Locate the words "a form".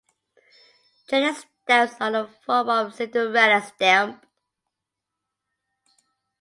2.15-2.69